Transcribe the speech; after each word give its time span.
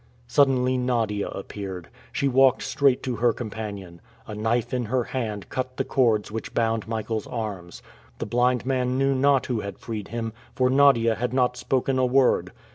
Suddenly 0.25 0.79
Nadia 0.79 1.27
appeared. 1.27 1.87
She 2.11 2.27
walked 2.27 2.63
straight 2.63 3.03
to 3.03 3.17
her 3.17 3.31
companion. 3.33 4.01
A 4.25 4.33
knife 4.33 4.73
in 4.73 4.85
her 4.85 5.03
hand 5.03 5.47
cut 5.49 5.77
the 5.77 5.83
cords 5.83 6.31
which 6.31 6.55
bound 6.55 6.87
Michael's 6.87 7.27
arms. 7.27 7.83
The 8.17 8.25
blind 8.25 8.65
man 8.65 8.97
knew 8.97 9.13
not 9.13 9.45
who 9.45 9.59
had 9.59 9.77
freed 9.77 10.07
him, 10.07 10.33
for 10.55 10.71
Nadia 10.71 11.13
had 11.13 11.33
not 11.33 11.55
spoken 11.55 11.99
a 11.99 12.05
word. 12.07 12.51